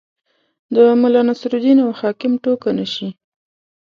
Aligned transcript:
د 0.73 0.75
ملا 1.01 1.21
نصرالدین 1.29 1.77
او 1.85 1.89
حاکم 1.99 2.33
ټوکه 2.43 2.69
نه 2.77 2.85
شي. 2.93 3.09